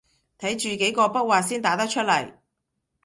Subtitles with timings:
[0.39, 2.39] 睇住幾個筆劃先打得出來